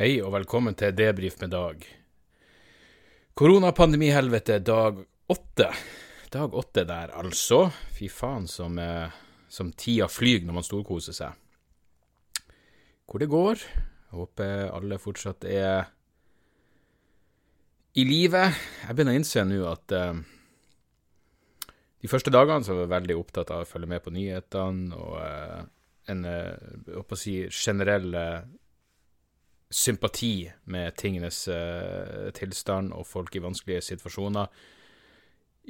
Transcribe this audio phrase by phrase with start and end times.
[0.00, 1.82] Hei og velkommen til Debrif med Dag.
[3.36, 5.66] Koronapandemihelvete dag åtte.
[6.32, 7.66] Dag åtte der, altså.
[7.92, 9.12] Fy faen som, eh,
[9.52, 11.34] som tida flyr når man storkoser seg.
[13.04, 13.60] Hvor det går.
[13.60, 15.92] Jeg håper alle fortsatt er
[17.92, 18.46] i live.
[18.86, 20.22] Jeg begynner å innse nå at eh,
[22.00, 25.20] de første dagene så var jeg veldig opptatt av å følge med på nyhetene og
[25.26, 25.60] eh,
[26.08, 28.40] en eh, å si, generell eh,
[29.70, 34.50] sympati med tingenes uh, tilstand og folk i vanskelige situasjoner.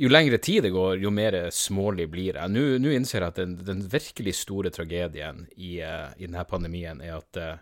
[0.01, 2.53] Jo lengre tid det går, jo mer smålig blir jeg.
[2.53, 7.19] Nå, innser jeg at den, den, virkelig store tragedien i, uh, i denne pandemien er
[7.19, 7.59] at uh,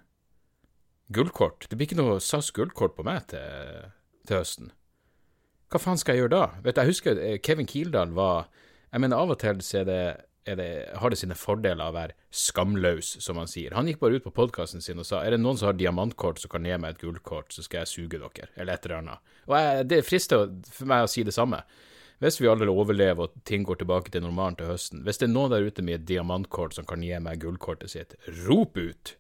[1.08, 3.88] gullkort Det blir ikke noe SAS gullkort på meg til,
[4.28, 4.72] til, høsten.
[5.72, 6.44] Hva faen skal jeg gjøre da?
[6.64, 8.46] Vet du, Jeg husker Kevin Kildahl var
[8.92, 10.02] Jeg mener, av og til så er det
[10.44, 13.74] det, har det sine fordeler å være skamløs, som han sier.
[13.76, 16.40] Han gikk bare ut på podkasten sin og sa er det noen som har diamantkort
[16.40, 19.36] som kan gi meg et gullkort, så skal jeg suge dere, eller et eller annet.
[19.48, 21.62] Og jeg, Det frister for meg å si det samme.
[22.18, 25.34] Hvis vi alle overlever og ting går tilbake til normalen til høsten, hvis det er
[25.34, 29.14] noen der ute med et diamantkort som kan gi meg gullkortet sitt, rop ut!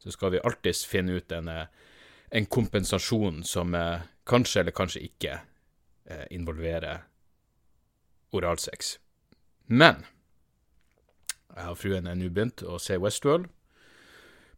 [0.00, 1.66] Så skal vi alltids finne ut en, eh,
[2.30, 5.34] en kompensasjon som eh, kanskje eller kanskje ikke
[6.08, 7.02] eh, involverer
[8.32, 8.96] oralsex.
[9.66, 10.06] Men
[11.60, 13.48] jeg og fruen er nå begynt å se Westworld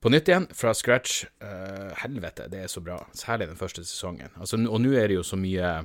[0.03, 1.25] på nytt igjen, fra scratch.
[1.39, 2.97] Uh, helvete, det er så bra.
[3.15, 4.33] Særlig den første sesongen.
[4.35, 5.85] Altså, og nå er det jo så mye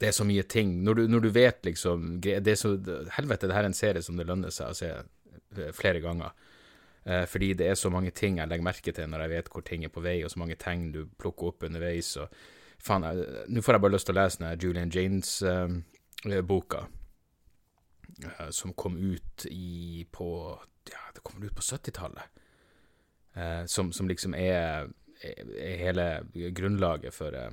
[0.00, 0.82] Det er så mye ting.
[0.84, 2.72] Når du, når du vet liksom det så,
[3.18, 6.32] Helvete, det her er en serie som det lønner seg å se eh, flere ganger.
[7.04, 9.68] Uh, fordi det er så mange ting jeg legger merke til når jeg vet hvor
[9.68, 12.16] ting er på vei, og så mange tegn du plukker opp underveis.
[12.16, 12.32] og
[12.80, 13.04] faen,
[13.52, 16.86] Nå får jeg bare lyst til å lese denne Julian Janes-boka.
[16.88, 17.00] Uh,
[18.22, 19.83] Eh, som kom ut i
[20.14, 20.30] på
[20.90, 22.22] Ja, det kom ut på 70-tallet.
[23.34, 24.90] Eh, som, som, liksom er,
[25.20, 26.06] er, hele
[26.54, 27.50] grunnlaget for eh,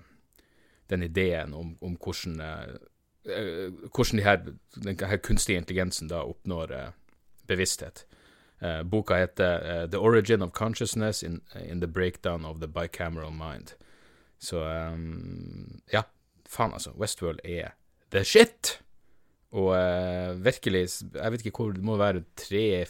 [0.89, 4.43] den ideen om, om hvordan, eh, hvordan de her,
[4.83, 6.89] den her kunstige intelligensen da oppnår eh,
[7.47, 8.05] bevissthet.
[8.61, 13.73] Eh, boka heter The Origin of Consciousness in, in, the Breakdown of the Bicameral Mind.
[14.39, 14.59] Så
[15.93, 16.01] ja,
[16.49, 16.91] faen altså.
[16.91, 17.71] Westworld er
[18.11, 18.81] the shit!
[19.51, 22.85] Og eh, virkelig, jeg vet ikke hvor, det må være tre,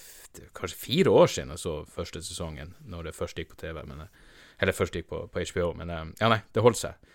[0.57, 4.03] kanskje fire år siden jeg så første sesongen, når det først gikk på TV, men,
[4.05, 7.09] eh, eller først gikk på, på HBO, men eh, ja, nei, det holdt seg.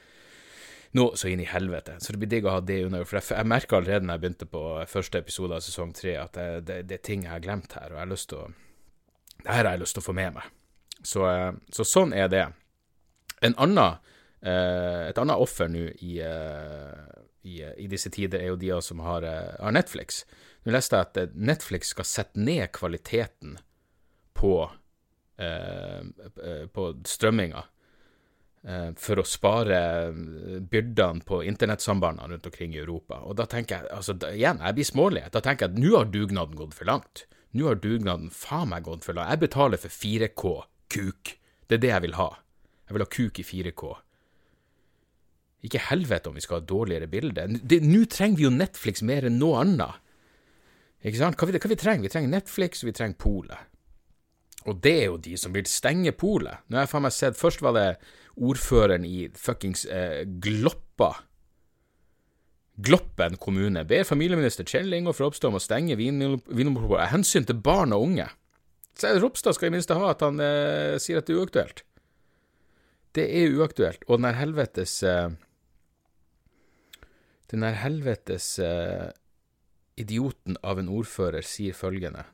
[0.99, 3.29] Nå så inn i helvete, så det blir digg å ha det under, for jeg,
[3.37, 6.81] jeg merka allerede når jeg begynte på første episode av sesong tre, at det, det,
[6.91, 8.53] det, er ting jeg har glemt her, og jeg har lyst til å
[9.45, 10.53] Det her har jeg lyst til å få med meg.
[11.07, 12.47] Så, eh, så sånn er det.
[13.47, 14.03] En annen,
[14.43, 16.17] eh, et annet offer nå i
[17.47, 20.25] i, i, disse tider, er jo de som har, eh, har Netflix.
[20.67, 23.57] Nå leste jeg at eh, Netflix skal sette ned kvaliteten
[24.37, 24.71] på,
[25.39, 27.63] eh, eh, på strømminga
[28.67, 29.79] eh, for å spare
[30.13, 33.23] byrdene på internettsambandene rundt omkring i Europa.
[33.25, 35.27] Og da tenker jeg, altså da, igjen, jeg blir smålig.
[35.33, 37.27] Da tenker jeg at nå har dugnaden gått for langt.
[37.57, 39.33] Nå har dugnaden faen meg gått for langt.
[39.33, 40.57] Jeg betaler for 4K
[40.93, 41.37] kuk.
[41.67, 42.33] Det er det jeg vil ha.
[42.87, 43.95] Jeg vil ha kuk i 4K.
[45.65, 47.47] Ikke helvete om vi skal ha dårligere bilde.
[47.83, 50.03] Nå trenger vi jo Netflix mer enn noe annet.
[51.07, 51.39] Ikke sant?
[51.39, 52.13] Hva vi, hva vi trenger vi?
[52.13, 53.73] trenger Netflix, og vi trenger polet.
[54.67, 56.65] Og det er jo de som vil stenge polet.
[56.67, 57.87] Nå har jeg faen meg sett Først var det
[58.37, 61.13] ordføreren i fuckings eh, Gloppa.
[62.77, 67.95] Gloppen kommune ber familieminister Kjell Ingolf Ropstad om å stenge Vinmonopolet av hensyn til barn
[67.97, 68.27] og unge.
[68.97, 71.83] Så Ropstad skal i minste ha at han eh, sier at det er uaktuelt.
[73.17, 74.05] Det er uaktuelt.
[74.11, 75.31] Og den helvetes eh,
[77.51, 79.11] den her helvetes eh,
[79.97, 82.25] idioten av en ordfører sier følgende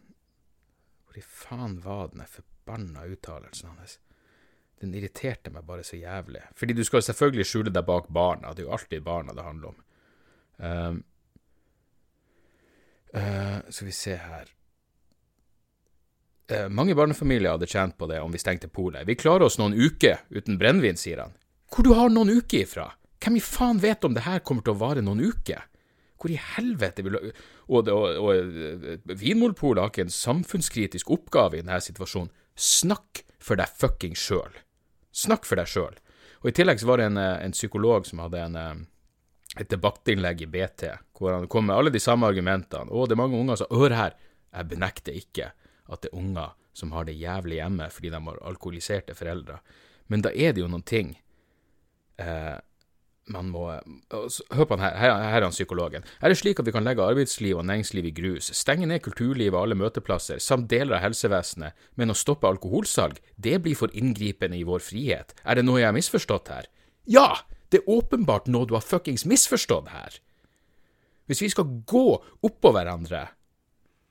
[1.04, 3.98] Hvor i faen var den forbanna uttalelsen hans?
[4.82, 6.40] Den irriterte meg bare så jævlig.
[6.58, 9.68] Fordi du skal selvfølgelig skjule deg bak barna, det er jo alltid barna det handler
[9.68, 9.76] om.
[10.56, 10.98] Um,
[13.14, 14.50] uh, skal vi se her
[16.52, 19.06] uh, Mange barnefamilier hadde tjent på det om vi stengte polet.
[19.06, 21.38] Vi klarer oss noen uker uten brennevin, sier han.
[21.70, 22.90] Hvor du har noen uker ifra?
[23.22, 25.62] Hvem i faen vet om det her kommer til å vare noen uker?
[26.18, 31.80] Hvor i helvete vil Og, og, og Vinmonopolet har ikke en samfunnskritisk oppgave i denne
[31.82, 32.32] situasjonen.
[32.58, 34.58] Snakk for deg fucking sjøl.
[35.14, 35.94] Snakk for deg sjøl.
[36.42, 38.86] Og I tillegg så var det en, en psykolog som hadde en,
[39.56, 42.90] et debattinnlegg i BT, hvor han kom med alle de samme argumentene.
[42.90, 44.18] Å, det er mange unger som Hør her,
[44.52, 45.52] jeg benekter ikke
[45.92, 49.58] at det er unger som har det jævlig hjemme fordi de har alkoholiserte foreldre,
[50.12, 51.14] men da er det jo noen ting
[52.20, 52.58] eh,
[53.30, 56.06] man må Hør på han her, her, her er han psykologen.
[56.20, 59.54] Er det slik at vi kan legge arbeidsliv og næringsliv i grus, stenge ned kulturlivet
[59.54, 64.58] og alle møteplasser, samt deler av helsevesenet, men å stoppe alkoholsalg, det blir for inngripende
[64.58, 65.36] i vår frihet?
[65.46, 66.68] Er det noe jeg har misforstått her?
[67.06, 67.30] Ja!
[67.72, 70.18] Det er åpenbart noe du har fuckings misforstått her.
[71.24, 73.30] Hvis vi skal gå oppå hverandre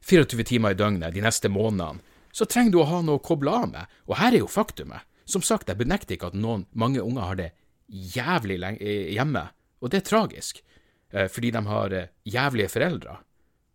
[0.10, 2.02] 24 timer i døgnet de neste månedene,
[2.34, 5.06] så trenger du å ha noe å koble av med, og her er jo faktumet.
[5.30, 7.52] Som sagt, jeg benekter ikke at noen, mange unger har det
[7.92, 9.46] jævlig eh, hjemme,
[9.82, 10.64] og det er tragisk,
[11.12, 13.18] eh, fordi de har eh, jævlige foreldre,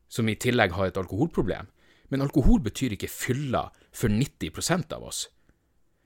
[0.09, 1.69] som i tillegg har et alkoholproblem.
[2.09, 5.27] Men alkohol betyr ikke fylla for 90% av oss.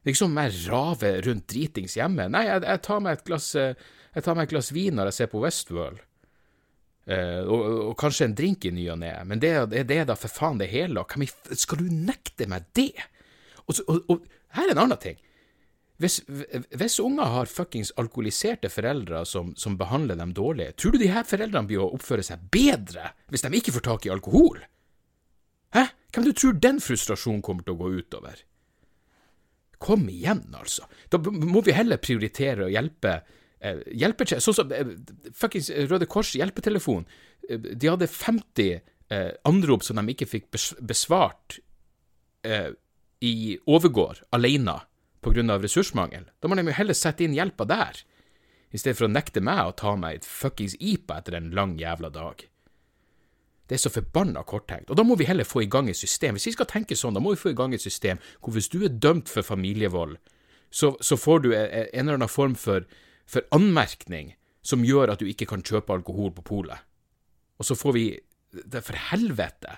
[0.01, 2.25] Det er ikke sånn jeg raver rundt dritings hjemme.
[2.33, 5.19] Nei, jeg, jeg, tar meg et glass, jeg tar meg et glass vin når jeg
[5.19, 6.01] ser på Westworld.
[7.11, 10.05] Uh, og, og, kanskje en drink i ny og ne, men det, det, det er
[10.07, 11.03] da for faen det hele.
[11.03, 12.93] Og skal du nekte meg det?
[13.67, 14.27] Og, og, og,
[14.57, 15.19] her er en annen ting.
[16.01, 16.23] Hvis,
[16.73, 21.27] hvis unger har fuckings alkoholiserte foreldre som, som, behandler dem dårlig, tror du de her
[21.29, 24.63] foreldrene blir å oppføre seg bedre hvis de ikke får tak i alkohol?
[25.77, 25.85] Hæ?
[26.15, 28.41] Hvem du tror den frustrasjonen kommer til å gå utover?
[29.81, 30.89] Kom igjen, altså.
[31.13, 33.19] Da må vi heller prioritere å hjelpe
[33.61, 34.97] eh, hjelpe, Sånn som eh,
[35.37, 37.05] fuckings Røde Kors hjelpetelefon.
[37.49, 40.49] Eh, de hadde 50 eh, anrop som de ikke fikk
[40.81, 41.61] besvart
[42.49, 42.73] eh,
[43.21, 44.81] i overgård alene
[45.21, 45.59] pga.
[45.59, 46.31] ressursmangel.
[46.41, 48.03] Da må de jo heller sette inn hjelpa der,
[48.71, 51.77] i stedet for å nekte meg å ta meg et fuckings IPA etter en lang
[51.79, 52.45] jævla dag.
[53.71, 54.91] Det er så forbanna korttenkt.
[54.91, 56.35] Og da må vi heller få i gang et system.
[56.35, 58.71] Hvis vi skal tenke sånn, da må vi få i gang et system hvor hvis
[58.71, 60.17] du er dømt for familievold,
[60.71, 62.87] så, så får du en, en eller annen form for,
[63.31, 64.35] for anmerkning
[64.67, 66.83] som gjør at du ikke kan kjøpe alkohol på polet.
[67.63, 68.05] Og så får vi
[68.51, 69.77] det For helvete!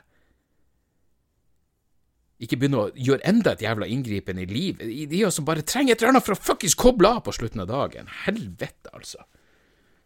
[2.43, 4.89] Ikke begynne å gjøre enda et jævla inngripen i livet.
[5.11, 7.71] De som bare trenger et eller annet for å fuckings koble av på slutten av
[7.71, 8.11] dagen.
[8.25, 9.23] Helvete, altså.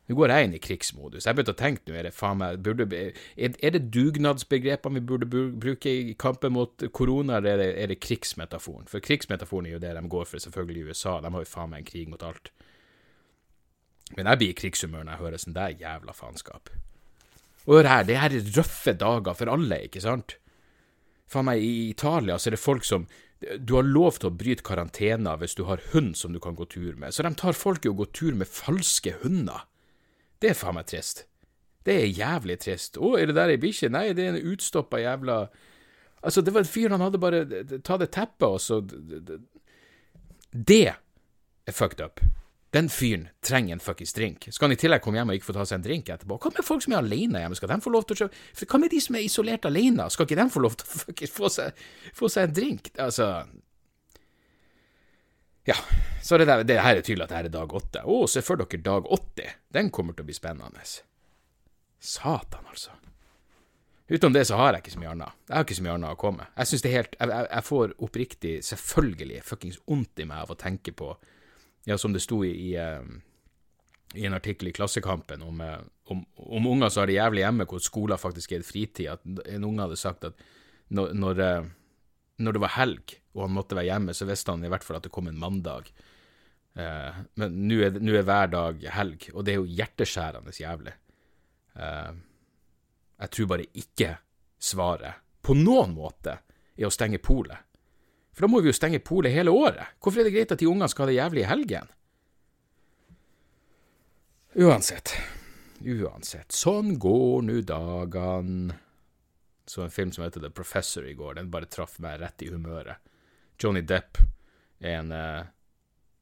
[0.07, 1.25] Nå går jeg inn i krigsmodus.
[1.27, 5.09] Jeg begynte å tenke nå, er det faen meg burde, er, er det dugnadsbegrepene vi
[5.09, 8.87] burde bruke i kampen mot korona, eller er det, er det krigsmetaforen?
[8.91, 11.17] For krigsmetaforen er jo det de går for, selvfølgelig, i USA.
[11.25, 12.53] De har jo faen meg en krig mot alt.
[14.15, 16.71] Men jeg blir i krigshumør når jeg hører sånn der jævla faenskap.
[17.67, 20.37] Hør her, det her er røffe dager for alle, ikke sant?
[21.31, 23.07] Faen meg, i Italia så er det folk som
[23.61, 26.65] Du har lov til å bryte karantena hvis du har hund som du kan gå
[26.73, 29.67] tur med, så de tar folk i å gå tur med falske hunder.
[30.41, 31.27] Det er faen meg trist.
[31.85, 32.97] Det er jævlig trist.
[32.97, 33.93] Å, er det der ei bikkje?
[33.93, 35.47] Nei, det er en utstoppa jævla
[36.27, 37.45] Altså, det var en fyr, han hadde bare
[37.85, 38.81] Ta det teppet, og så
[40.51, 42.25] Det er fucked up.
[42.77, 44.49] Den fyren trenger en fuckings drink.
[44.53, 46.37] Skal han i tillegg komme hjem og ikke få ta seg en drink etterpå?
[46.43, 48.81] Hva med folk som er alene hjemme, skal de få lov til å kjøpe Hva
[48.83, 51.49] med de som er isolert alene, skal ikke de få lov til å fuckings få
[52.19, 52.91] få seg en drink?
[53.01, 53.31] Altså
[55.67, 55.79] Ja,
[56.23, 58.03] så det, der, det her er tydelig at det her er dag åtte.
[58.05, 59.57] Å, se for dere dag 80.
[59.73, 60.85] Den kommer til å bli spennende.
[61.99, 62.93] Satan, altså.
[64.07, 65.39] Utenom det så har jeg ikke så mye annet.
[65.49, 66.53] Jeg har ikke så mye annet å komme med.
[66.61, 70.45] Jeg synes det er helt Jeg, jeg, jeg får oppriktig, selvfølgelig, fuckings vondt i meg
[70.45, 71.09] av å tenke på
[71.87, 75.79] ja, som det sto i, i, en artikkel i Klassekampen om, eh,
[76.11, 79.67] om, om, unger som har det jævlig hjemme, hvor skolen faktisk er fritid, at en
[79.69, 80.43] unge hadde sagt at
[80.89, 81.71] når, når, eh,
[82.43, 84.99] når, det var helg og han måtte være hjemme, så visste han i hvert fall
[84.99, 85.91] at det kom en mandag.
[86.77, 90.93] Uh, men nå er, er, hver dag helg, og det er jo hjerteskjærende jævlig.
[91.73, 92.17] Uh,
[93.17, 94.11] jeg tror bare ikke
[94.61, 96.35] svaret, på noen måte,
[96.77, 97.66] er å stenge polet.
[98.37, 99.97] For da må vi jo stenge polet hele året.
[99.97, 101.93] Hvorfor er det greit at de ungene skal ha det jævlig i helgen?
[104.61, 105.15] Uansett.
[105.81, 106.53] Uansett.
[106.53, 108.77] Sånn går nu dagene.
[109.67, 112.51] Så en film som heter The Professor i går, den bare traff meg rett i
[112.53, 113.01] humøret.
[113.59, 114.21] Johnny Depp
[114.79, 115.49] er en, uh,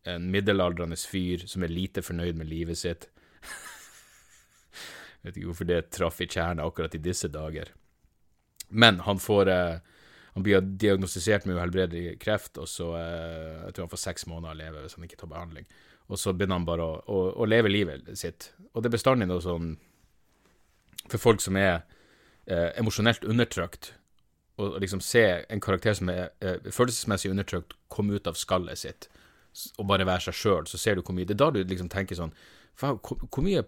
[0.08, 3.08] en middelaldrende fyr som er lite fornøyd med livet sitt.
[5.26, 7.74] Vet ikke hvorfor det traff i kjernen akkurat i disse dager.
[8.70, 9.82] Men han får uh,
[10.34, 14.54] han blir diagnostisert med uhelbredelig kreft, og så eh, Jeg tror han får seks måneder
[14.54, 15.66] å leve hvis han ikke tar behandling.
[16.10, 18.50] Og så begynner han bare å, å, å leve livet sitt.
[18.72, 19.76] Og det er bestandig noe sånn
[21.08, 21.84] For folk som er
[22.50, 23.92] eh, emosjonelt undertrykt,
[24.58, 29.08] og liksom se en karakter som er eh, følelsesmessig undertrykt, komme ut av skallet sitt
[29.78, 31.90] og bare være seg sjøl, så ser du hvor mye Det er da du liksom
[31.92, 32.32] tenker sånn
[32.74, 33.62] Faen, hvor, hvor mye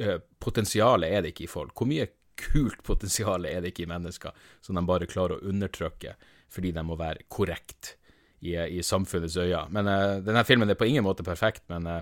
[0.00, 1.74] eh, potensial er det ikke i folk?
[1.76, 2.06] Hvor mye
[2.38, 6.14] kult potensial er det ikke i mennesker som de bare klarer å undertrykke
[6.48, 7.96] fordi de må være korrekt
[8.40, 9.66] i, i samfunnets øyne.
[9.74, 12.00] Men uh, denne filmen er på ingen måte perfekt, men, uh,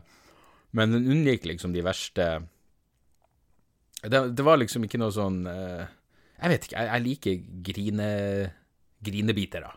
[0.76, 2.28] men den unngikk liksom de verste
[4.07, 5.87] det, det, var liksom ikke noe sånn uh,
[6.37, 8.11] Jeg vet ikke, jeg, jeg liker grine,
[9.02, 9.73] grinebitere,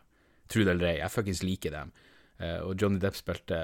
[0.51, 0.97] tro det eller ei.
[0.99, 1.93] Jeg fuckings liker dem.
[2.67, 3.59] og Johnny Depp spilte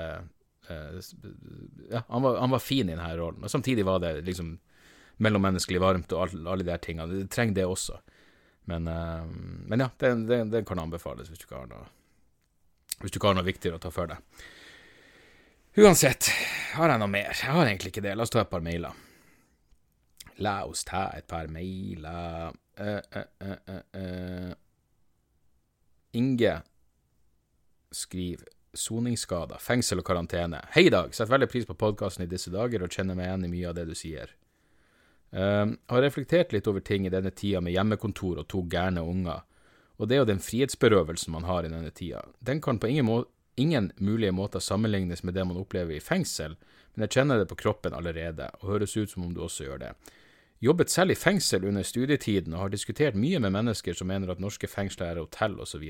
[0.70, 3.44] Ja, han var, han var, fin i denne rollen.
[3.44, 4.56] Og samtidig var det liksom
[5.24, 7.22] mellommenneskelig varmt og alle, alle de der tingene.
[7.24, 8.00] Du trenger det også.
[8.70, 9.24] Men, uh,
[9.70, 11.84] men ja, det, det, det, kan anbefales hvis du ikke har noe
[12.98, 14.46] Hvis du ikke har noe viktigere å ta for deg.
[15.76, 16.32] Uansett,
[16.74, 17.34] har jeg noe mer?
[17.36, 18.16] Jeg har egentlig ikke det.
[18.16, 19.02] La oss ta et par mailer.
[20.40, 22.56] La oss ta et par mailer.
[22.80, 23.02] Uh,
[23.94, 24.54] uh,
[26.16, 26.54] Inge
[27.96, 30.62] skriver soningsskader, fengsel og karantene.
[30.76, 31.14] Hei, Dag.
[31.16, 33.78] Setter veldig pris på podkasten i disse dager og kjenner meg igjen i mye av
[33.78, 34.34] det du sier.
[35.36, 39.42] Uh, har reflektert litt over ting i denne tida med hjemmekontor og to gærne unger,
[40.00, 42.22] og det er jo den frihetsberøvelsen man har i denne tida.
[42.39, 43.25] Den kan på ingen,
[43.56, 46.56] ingen mulige måter sammenlignes med det man opplever i fengsel,
[46.94, 49.82] men jeg kjenner det på kroppen allerede, og høres ut som om du også gjør
[49.84, 49.92] det.
[50.63, 54.39] Jobbet selv i fengsel under studietiden og har diskutert mye med mennesker som mener at
[54.39, 55.84] norske fengsler er hotell osv.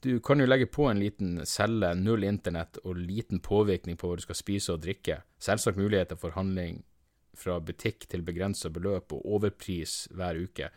[0.00, 4.20] Du kan jo legge på en liten celle, null internett og liten påvirkning på hva
[4.20, 6.84] du skal spise og drikke, selvsagt muligheter for handling
[7.38, 10.70] fra butikk til begrensa beløp og overpris hver uke.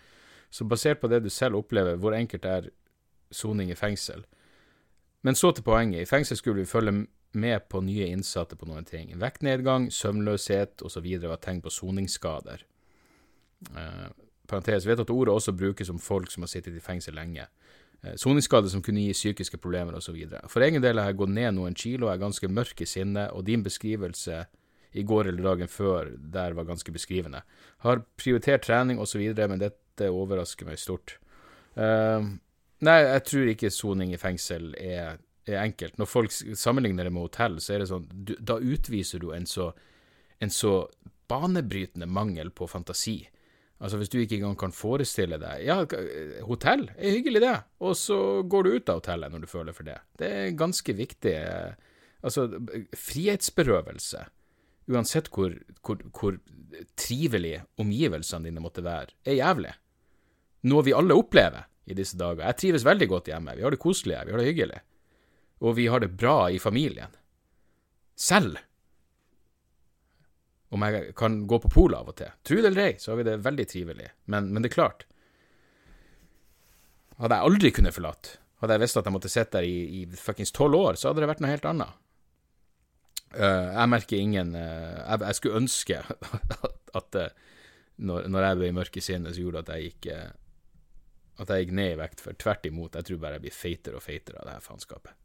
[0.51, 2.69] Så basert på det du selv opplever, hvor enkelt er
[3.31, 4.25] soning i fengsel?
[5.21, 6.01] Men så til poenget.
[6.01, 9.13] I fengsel skulle vi følge med på nye innsatte på noen ting.
[9.19, 11.07] Vektnedgang, søvnløshet osv.
[11.23, 12.65] var tegn på soningsskader.
[13.77, 14.07] Eh,
[14.47, 17.45] parentes, vet at ordet også brukes om folk som har sittet i fengsel lenge.
[18.03, 20.17] Eh, soningsskader som kunne gi psykiske problemer osv.
[20.49, 23.45] For egen del har jeg gått ned noen kilo, er ganske mørk i sinne, og
[23.45, 24.45] din beskrivelse
[24.91, 27.43] i går eller dagen før der var ganske beskrivende.
[27.85, 31.17] Har prioritert trening osv., men dette overrasker meg stort.
[31.77, 32.35] Uh,
[32.83, 35.97] nei, jeg tror ikke soning i fengsel er, er, enkelt.
[36.01, 39.47] Når folk sammenligner det med hotell, så er det sånn du, Da utviser du en
[39.47, 39.71] så,
[40.43, 40.73] en så
[41.31, 43.21] banebrytende mangel på fantasi.
[43.81, 45.79] Altså Hvis du ikke engang kan forestille deg Ja,
[46.45, 49.87] hotell er hyggelig, det, og så går du ut av hotellet når du føler for
[49.87, 49.95] det.
[50.19, 51.33] Det er ganske viktig.
[52.21, 52.45] Altså,
[52.93, 54.27] frihetsberøvelse
[54.91, 55.55] uansett hvor,
[55.85, 56.37] hvor, hvor
[56.99, 59.73] trivelige omgivelsene dine måtte være, er jævlig.
[60.69, 62.45] Noe vi alle opplever i disse dager.
[62.45, 63.55] Jeg trives veldig godt hjemme.
[63.57, 64.81] Vi har det koselig, vi har det hyggelig.
[65.61, 67.13] Og vi har det bra i familien.
[68.17, 68.59] Selv
[70.71, 72.31] om jeg kan gå på polet av og til.
[72.47, 74.11] Tro det eller ei, så har vi det veldig trivelig.
[74.31, 75.07] Men, men, det er klart
[77.21, 78.29] Hadde jeg aldri kunnet forlatt,
[78.63, 81.21] hadde jeg visst at jeg måtte sitte der i, i fuckings tolv år, så hadde
[81.21, 81.99] det vært noe helt annet.
[83.31, 85.99] Uh, jeg merker ingen uh, jeg, jeg, skulle ønske
[86.99, 87.29] at, uh,
[88.03, 90.09] når, når, jeg ble mørk i sinnet, så gjorde at jeg gikk
[91.39, 92.21] At jeg gikk ned i vekt.
[92.21, 95.15] For tvert imot, jeg tror bare jeg blir feitere og feitere av det her faenskapet.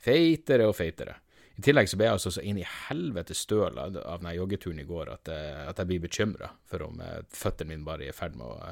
[0.00, 1.16] Feitere og feitere.
[1.58, 4.86] I tillegg så ble jeg altså så inn i helvete støl av den joggeturen i
[4.88, 7.02] går at, at jeg blir bekymra for om
[7.34, 8.70] føttene mine bare er i ferd med å,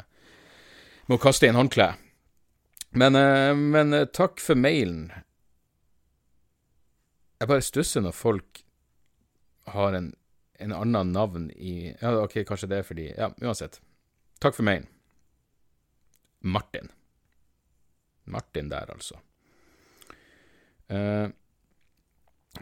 [1.11, 2.07] med å kaste inn håndkleet.
[2.97, 3.19] Men,
[3.75, 5.11] men takk for mailen.
[7.43, 8.63] Jeg bare stusser når folk
[9.75, 10.13] har en,
[10.59, 13.81] en annen navn i Ja, ok, kanskje det er fordi Ja, uansett.
[14.43, 14.87] Takk for mailen.
[16.41, 16.93] Martin.
[18.25, 19.19] Martin der, altså.
[20.89, 21.29] Uh,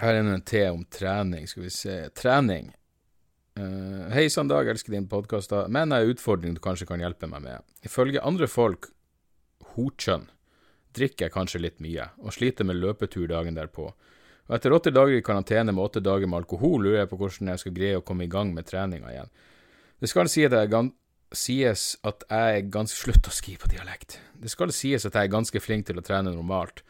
[0.01, 1.97] her er en T om trening, skal vi se.
[2.17, 2.73] Trening.
[3.57, 7.03] Uh, Hei sann, Dag, elsker din podkast, men jeg har en utfordring du kanskje kan
[7.03, 7.67] hjelpe meg med.
[7.87, 8.91] Ifølge andre folk,
[9.77, 10.29] hokjønn,
[10.97, 13.91] drikker jeg kanskje litt mye, og sliter med løpetur dagen derpå.
[14.47, 17.51] Og etter åtte dager i karantene med åtte dager med alkohol, lurer jeg på hvordan
[17.53, 19.33] jeg skal greie å komme i gang med treninga igjen.
[19.99, 20.47] Det skal si
[21.35, 24.21] sies at jeg er ganske Slutt å skrive på dialekt.
[24.39, 26.85] Det skal sies at jeg er ganske flink til å trene normalt,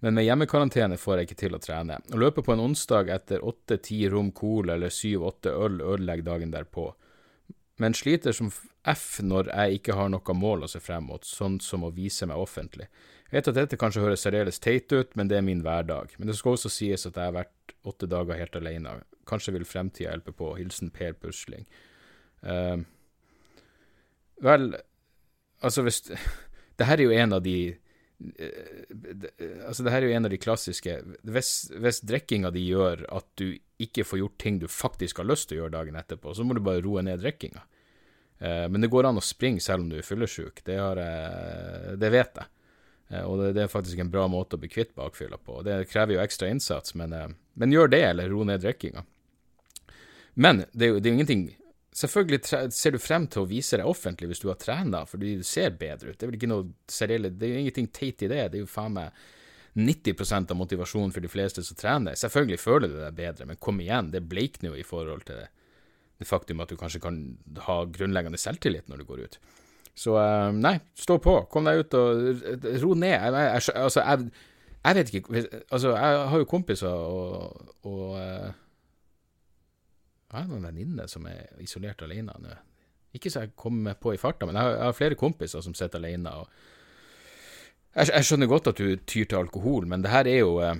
[0.00, 2.00] men med hjemmekarantene får jeg ikke til å trene.
[2.12, 6.90] Å løpe på en onsdag etter åtte-ti rom cola eller syv-åtte øl ødelegger dagen derpå.
[7.80, 8.50] Men sliter som
[8.86, 12.28] F når jeg ikke har noe mål å se frem mot, sånn som å vise
[12.28, 12.88] meg offentlig.
[13.26, 16.14] Jeg vet at dette kanskje høres særdeles teit ut, men det er min hverdag.
[16.18, 19.00] Men det skal også sies at jeg har vært åtte dager helt alene.
[19.26, 20.52] Kanskje vil fremtida hjelpe på.
[20.60, 21.66] Hilsen Per Pusling.
[22.46, 22.84] Uh,
[24.44, 24.70] vel,
[25.64, 26.02] altså hvis
[26.76, 29.22] Det her er jo en av de uh,
[29.64, 33.26] Altså, det her er jo en av de klassiske Hvis, hvis drikkinga di gjør at
[33.40, 36.44] du ikke får gjort ting du faktisk har lyst til å gjøre dagen etterpå, så
[36.44, 37.64] må du bare roe ned drikkinga.
[38.38, 40.62] Uh, men det går an å springe selv om du er fyllesyk.
[40.68, 40.78] Det,
[41.98, 42.52] det vet jeg.
[43.08, 45.60] Eh, og det, er faktisk en bra måte å bli kvitt bakfylla på.
[45.66, 49.04] Det krever jo ekstra innsats, men, eh, men gjør det, eller ro ned drikkinga.
[50.34, 51.46] Men det er jo det er ingenting
[51.96, 55.44] Selvfølgelig ser du frem til å vise deg offentlig hvis du har trena, fordi du
[55.48, 56.18] ser bedre ut.
[56.18, 58.42] Det er vel ikke noe serielle, det er jo ingenting teit i det.
[58.52, 59.16] Det er jo faen meg
[59.80, 62.18] 90% av motivasjonen for de fleste som trener.
[62.20, 65.48] Selvfølgelig føler du deg bedre, men kom igjen, det bleikner jo i forhold til det,
[66.20, 67.22] det faktum at du kanskje kan
[67.64, 69.40] ha grunnleggende selvtillit når du går ut.
[69.96, 71.38] Så uh, nei, stå på.
[71.52, 72.44] Kom deg ut og
[72.82, 73.14] ro ned.
[73.16, 74.30] Jeg, jeg, altså, jeg,
[74.84, 78.54] jeg vet ikke Altså, jeg har jo kompiser og, og uh,
[80.36, 82.56] jeg noen venninne som er isolert alene nå.
[83.16, 85.74] Ikke så jeg kommer på i farta, men jeg har, jeg har flere kompiser som
[85.74, 86.32] sitter alene.
[86.32, 86.48] og
[87.96, 90.76] jeg, jeg, skjønner godt at du tyr til alkohol, men det her er jo eh,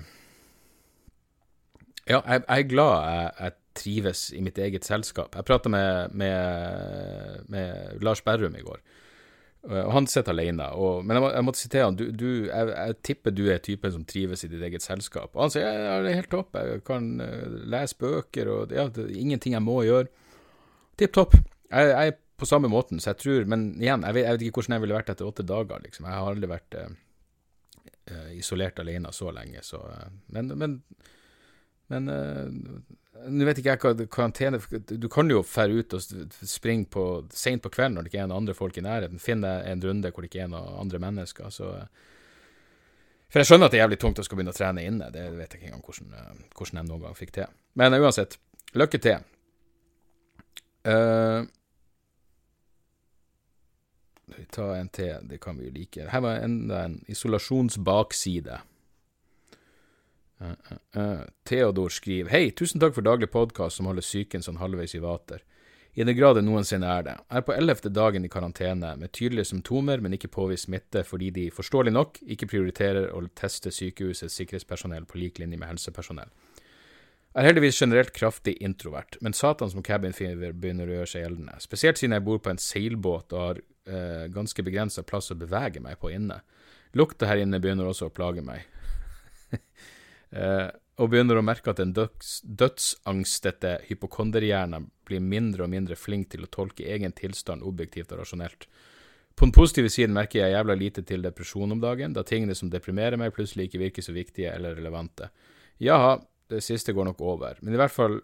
[2.07, 5.35] Ja, jeg, jeg, er glad jeg, jeg, trives i mitt eget selskap.
[5.37, 8.79] Jeg prata med, med, med, Lars Berrum i går,
[9.67, 10.69] og han sitter alene.
[10.79, 11.97] Og, men jeg, må, jeg måtte sitere han.
[11.99, 15.33] Du, du, jeg, tipper du er typen som trives i ditt eget selskap.
[15.33, 18.87] Og han sier ja, det er helt topp, jeg kan uh, lese bøker, og ja,
[18.93, 20.07] det er ingenting jeg må gjøre.
[20.97, 21.35] Tipp topp.
[21.67, 24.45] Jeg, jeg er på samme måten, så jeg tror Men igjen, jeg vet, jeg vet,
[24.47, 26.07] ikke hvordan jeg ville vært etter åtte dager, liksom.
[26.07, 29.83] Jeg har aldri vært uh, isolert alene så lenge, så
[30.31, 30.79] Men, men,
[31.91, 32.47] men uh,
[33.31, 34.59] nå vet ikke jeg hva karantene
[34.99, 36.03] Du kan jo fære ut og
[36.47, 39.21] springe på seint på kvelden når det ikke er noen andre folk i nærheten.
[39.21, 41.49] Finne en runde hvor det ikke er noen andre mennesker.
[41.53, 41.71] Så
[43.27, 45.09] For jeg skjønner at det er jævlig tungt å skal begynne å trene inne.
[45.15, 47.57] Det vet jeg ikke engang hvordan, hvordan jeg noen gang fikk til.
[47.79, 48.37] Men uansett,
[48.77, 49.25] lykke til.
[50.87, 51.43] Uh,
[54.37, 56.07] vi tar en til, det kan vi jo like.
[56.11, 58.61] Her var enda en isolasjonsbakside.
[60.41, 61.19] Uh, uh, uh.
[61.43, 65.41] Theodor skriver Hei, tusen takk for daglig podkast som holder psyken sånn halvveis i vater.
[65.97, 67.15] I den grad det noensinne er det.
[67.25, 71.31] Jeg er på ellevte dagen i karantene, med tydelige symptomer, men ikke påvist smitte fordi
[71.33, 76.29] de, forståelig nok, ikke prioriterer å teste sykehusets sikkerhetspersonell på lik linje med helsepersonell.
[77.33, 81.57] Jeg er heldigvis generelt kraftig introvert, men satan som cabin begynner å gjøre seg gjeldende,
[81.65, 83.65] spesielt siden jeg bor på en seilbåt og har
[84.33, 86.43] ganske begrensa plass å bevege meg på inne.
[86.97, 88.65] Lukta her inne begynner også å plage meg.
[90.31, 90.67] eh,
[90.97, 96.45] og begynner å merke at den døds, dødsangstete hypokonderhjernen blir mindre og mindre flink til
[96.45, 98.65] å tolke egen tilstand objektivt og rasjonelt.
[99.37, 102.71] På den positive siden merker jeg jævla lite til depresjon om dagen, da tingene som
[102.73, 105.29] deprimerer meg, plutselig ikke virker så viktige eller relevante.
[105.77, 106.15] Jaha,
[106.49, 108.17] det siste går nok over, men i hvert fall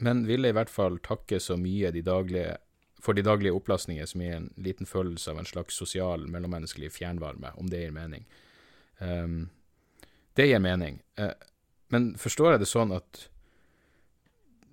[0.00, 2.56] men ville i hvert fall takke så mye de daglige,
[3.00, 7.52] for de daglige opplastninger som gir en liten følelse av en slags sosial, mellommenneskelig fjernvarme,
[7.60, 8.24] om det gir mening.
[8.98, 9.50] Um,
[10.40, 11.02] det gir mening.
[11.20, 11.34] Uh,
[11.92, 13.26] men forstår jeg det sånn at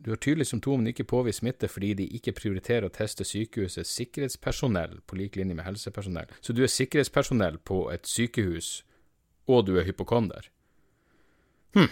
[0.08, 3.92] du har tydelig symptom, men ikke påvist smitte fordi de ikke prioriterer å teste sykehusets
[3.98, 6.30] sikkerhetspersonell på lik linje med helsepersonell.
[6.40, 8.86] Så du er sikkerhetspersonell på et sykehus,
[9.52, 10.48] og du er hypokonder?
[11.76, 11.90] Hm.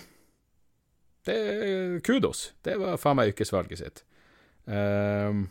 [1.25, 2.51] Det er kudos.
[2.63, 4.03] Det var faen meg yrkesvalget sitt.
[4.65, 5.47] Um,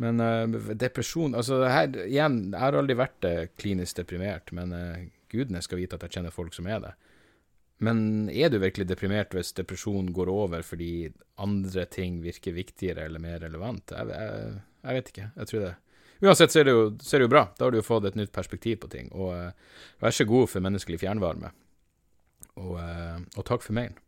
[0.00, 5.02] men uh, depresjon Altså, her igjen, jeg har aldri vært uh, klinisk deprimert, men uh,
[5.32, 6.92] gudene skal vite at jeg kjenner folk som er det.
[7.82, 11.10] Men er du virkelig deprimert hvis depresjon går over fordi
[11.42, 13.90] andre ting virker viktigere eller mer relevant?
[13.90, 15.30] Jeg, jeg, jeg vet ikke.
[15.40, 15.72] Jeg tror det.
[16.22, 17.42] Uansett så er, det jo, så det jo bra.
[17.58, 19.10] Da har du jo fått et nytt perspektiv på ting.
[19.10, 19.34] Og
[19.98, 21.50] vær så god for menneskelig fjernvarme.
[22.62, 23.98] Og, og takk for mailen.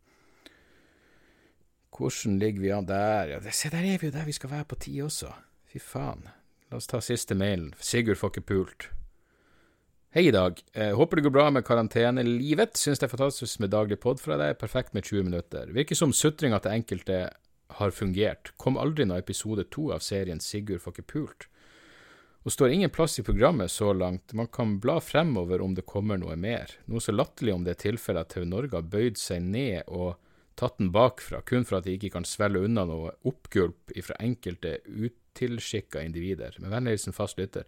[1.95, 3.35] Hvordan ligger vi an der?
[3.35, 5.31] Ja, se, der er vi jo der vi skal være på tid også.
[5.71, 6.27] Fy faen.
[6.71, 7.73] La oss ta siste mailen.
[7.79, 8.87] Sigurd får ikke pult.
[10.15, 10.61] Hei i dag.
[10.73, 12.77] Eh, håper det går bra med karantenelivet.
[12.79, 14.53] Syns det er fantastisk med daglig pod fra deg.
[14.55, 15.71] Perfekt med 20 minutter.
[15.75, 17.17] Virker som sutringa til enkelte
[17.81, 18.53] har fungert.
[18.55, 21.47] Kom aldri noe episode to av serien Sigurd får ikke pult.
[22.47, 24.31] Og står ingen plass i programmet så langt.
[24.31, 26.71] Man kan bla fremover om det kommer noe mer.
[26.87, 30.13] Noe så latterlig om det er tilfellet at TV Norge har bøyd seg ned og
[30.55, 34.77] tatt den bakfra, kun for at de ikke kan svelge unna noe oppgulp ifra enkelte
[34.87, 36.55] utilskikka individer.
[36.63, 37.67] Med vennlig hilsen fast lytter.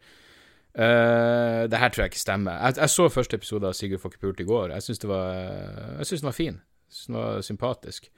[0.77, 2.59] Uh, det her tror jeg ikke stemmer.
[2.61, 4.75] Jeg, jeg så første episode av Sigurd Fokkepult i går.
[4.75, 5.09] Jeg syns den
[6.29, 6.59] var fin.
[6.61, 8.11] Jeg synes den var sympatisk.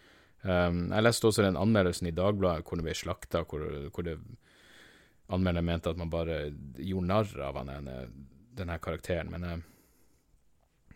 [0.43, 4.17] Um, jeg leste også den anmeldelsen i Dagbladet hvor det ble slakta, hvor, hvor det
[5.29, 6.45] anmelderen mente at man bare
[6.77, 7.97] gjorde narr av denne,
[8.59, 9.31] denne karakteren.
[9.31, 9.57] Men uh,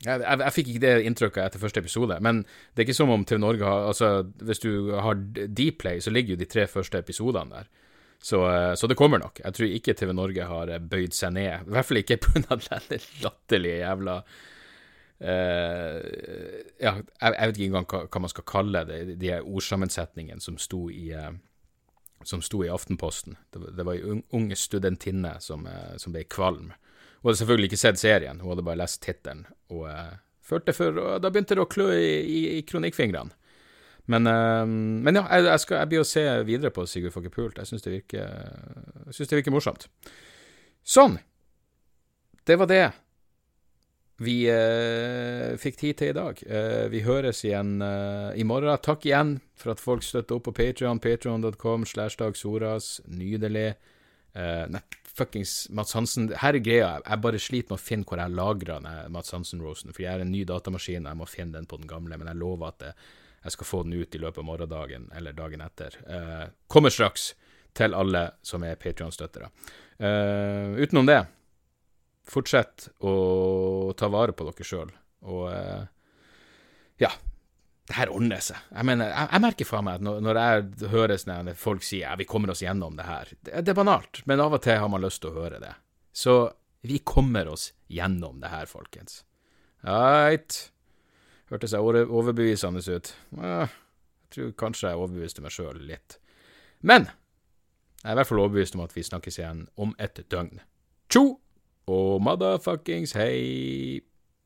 [0.04, 3.14] jeg, jeg, jeg, fikk ikke det inntrykket etter første episode, men det er ikke som
[3.14, 4.12] om TV Norge har Altså,
[4.44, 7.72] hvis du har Dplay, så ligger jo de tre første episodene der.
[8.24, 9.42] Så, eh, så, det kommer nok.
[9.44, 11.68] Jeg tror ikke TV Norge har eh, bøyd seg ned.
[11.68, 12.58] I hvert fall ikke pga.
[12.90, 14.20] den latterlige jævla
[15.24, 15.98] uh,
[16.80, 20.56] Ja, jeg, jeg, vet ikke engang hva, hva, man skal kalle det, de ordsammensetningene som
[20.62, 21.34] sto i uh,
[22.24, 23.36] som sto i Aftenposten.
[23.52, 26.72] Det, det var ei ung studentinne som, uh, som ble kvalm
[27.24, 29.46] hun hadde selvfølgelig ikke sett serien, hun hadde bare lest tittelen.
[29.72, 33.32] Og uh, førte for og Da begynte det å klø i, i, i kronikkfingrene.
[34.12, 37.62] Men, uh, men, ja, jeg, jeg, skal, jeg blir å se videre på Sigurd Pult.
[37.62, 39.88] Jeg syns det, det, virker morsomt.
[40.84, 41.18] Sånn.
[42.44, 42.84] Det var det
[44.24, 46.42] vi uh, fikk tid til i dag.
[46.48, 48.76] Uh, vi høres igjen uh, i morgen.
[48.84, 51.02] Takk igjen for at folk støtter opp på Patrion.
[51.02, 53.00] Patrion.com slash Dag Soras.
[53.08, 53.74] Nydelig.
[54.34, 54.80] nei,
[55.14, 58.88] fuckings Mats Hansen Her er greia, jeg bare sliter med å finne hvor jeg lagrer
[59.14, 61.86] Mats Hansen-rosen, for jeg er en ny datamaskin, og jeg må finne den på den
[61.92, 62.90] gamle, men jeg lover at det,
[63.44, 65.98] Jeg skal få den ut i løpet av morgendagen eller dagen etter.
[66.08, 67.34] Eh, kommer straks
[67.76, 69.50] til alle som er Patrion-støttere.
[69.98, 71.20] Eh, utenom det,
[72.30, 74.96] fortsett å ta vare på dere sjøl,
[75.28, 75.86] og eh,
[77.04, 77.12] ja.
[77.84, 78.56] Det her ordner seg.
[78.72, 82.06] Jeg mener, jeg, jeg merker faen meg at når, når jeg hører sånn folk sier
[82.06, 84.80] ja, vi kommer oss gjennom det her, det, det er banalt, men av og til
[84.80, 85.74] har man lyst til å høre det.
[86.16, 86.38] Så
[86.88, 89.26] vi kommer oss gjennom det her, folkens.
[89.84, 90.73] Right.
[91.54, 93.10] Hørtes jeg overbevisende ut?
[93.38, 93.68] Jeg
[94.34, 96.16] tror kanskje jeg overbeviste meg sjøl litt.
[96.82, 100.64] Men jeg er i hvert fall overbevist om at vi snakkes igjen om et døgn.
[101.14, 101.38] Tjo
[101.94, 104.02] og motherfuckings hei!